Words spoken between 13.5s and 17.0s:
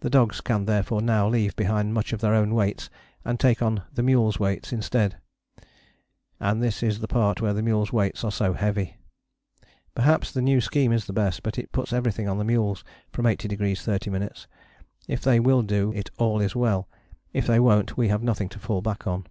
30´: if they will do it all is well: